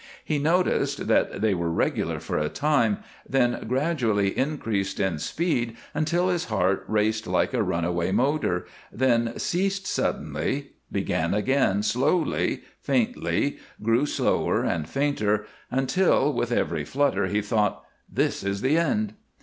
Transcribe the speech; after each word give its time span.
He 0.25 0.39
noticed 0.39 1.05
that 1.05 1.41
they 1.41 1.53
were 1.53 1.69
regular 1.69 2.19
for 2.19 2.39
a 2.39 2.49
time, 2.49 3.03
then 3.29 3.65
gradually 3.67 4.35
increased 4.35 4.99
in 4.99 5.19
speed 5.19 5.77
until 5.93 6.29
his 6.29 6.45
heart 6.45 6.83
raced 6.87 7.27
like 7.27 7.53
a 7.53 7.61
runaway 7.61 8.11
motor, 8.11 8.65
then 8.91 9.37
ceased 9.37 9.85
suddenly, 9.85 10.71
began 10.91 11.35
again 11.35 11.83
slowly, 11.83 12.61
faintly, 12.81 13.59
grew 13.83 14.07
slower 14.07 14.63
and 14.63 14.89
fainter, 14.89 15.45
until 15.69 16.33
with 16.33 16.51
every 16.51 16.83
flutter 16.83 17.27
he 17.27 17.39
thought, 17.39 17.83
"This 18.11 18.43
is 18.43 18.61
the 18.61 18.79
end!" 18.79 19.13